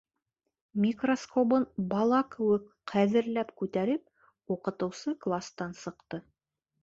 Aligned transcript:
Микроскобын 0.83 1.65
бала 1.91 2.21
кеүек 2.35 2.65
ҡәҙерләп 2.93 3.53
күтәреп, 3.61 4.03
уҡытыусы 4.57 5.15
кластан 5.27 5.77
сыҡты. 5.85 6.23